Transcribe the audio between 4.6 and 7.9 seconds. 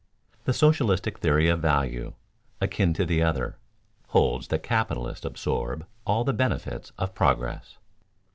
capitalists absorb all the benefits of progress.